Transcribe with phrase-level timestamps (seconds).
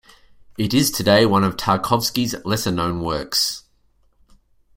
[0.57, 3.65] It is today one of Tarkovsky's lesser-known works.